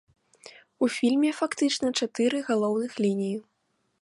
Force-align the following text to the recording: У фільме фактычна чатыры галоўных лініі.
У 0.83 0.89
фільме 0.95 1.31
фактычна 1.41 1.93
чатыры 2.01 2.43
галоўных 2.51 2.91
лініі. 3.07 3.39